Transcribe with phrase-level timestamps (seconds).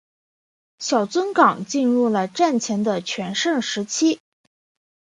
[0.79, 4.19] 小樽港进入了战前的全盛时期。